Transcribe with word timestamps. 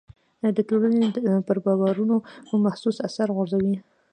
د 0.57 0.59
ټولنې 0.69 1.07
پر 1.47 1.57
باورونو 1.65 2.15
محسوس 2.63 2.97
اثر 3.07 3.27
غورځوي. 3.35 3.75